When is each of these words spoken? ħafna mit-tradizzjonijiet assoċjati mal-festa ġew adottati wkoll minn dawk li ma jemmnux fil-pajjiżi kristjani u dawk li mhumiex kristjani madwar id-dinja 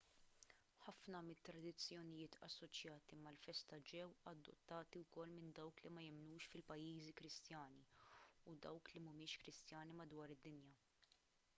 ħafna 0.83 1.19
mit-tradizzjonijiet 1.25 2.37
assoċjati 2.47 3.19
mal-festa 3.25 3.79
ġew 3.91 4.07
adottati 4.31 5.01
wkoll 5.03 5.35
minn 5.35 5.51
dawk 5.61 5.83
li 5.85 5.91
ma 5.99 6.05
jemmnux 6.07 6.49
fil-pajjiżi 6.55 7.15
kristjani 7.21 7.87
u 8.53 8.57
dawk 8.69 8.91
li 8.95 9.05
mhumiex 9.09 9.37
kristjani 9.45 9.99
madwar 10.03 10.35
id-dinja 10.39 10.75